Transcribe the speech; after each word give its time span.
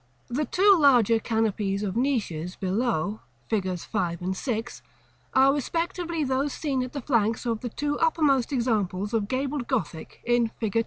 The 0.29 0.45
two 0.45 0.75
larger 0.79 1.19
canopies 1.19 1.83
of 1.83 1.95
niches 1.95 2.55
below, 2.55 3.19
figs. 3.49 3.85
5 3.85 4.23
and 4.23 4.35
6, 4.35 4.81
are 5.35 5.53
respectively 5.53 6.23
those 6.23 6.53
seen 6.53 6.81
at 6.81 6.93
the 6.93 7.01
flanks 7.01 7.45
of 7.45 7.59
the 7.59 7.69
two 7.69 7.99
uppermost 7.99 8.51
examples 8.51 9.13
of 9.13 9.27
gabled 9.27 9.67
Gothic 9.67 10.19
in 10.25 10.47
Fig. 10.59 10.79